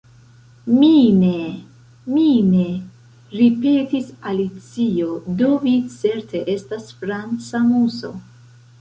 "Mine', 0.79 1.63
mine'," 2.11 2.89
ripetis 3.41 4.09
Alicio 4.31 5.13
"do 5.43 5.53
vi 5.67 5.77
certe 6.01 6.45
estas 6.59 6.93
franca 7.05 7.67
Muso. 7.73 8.15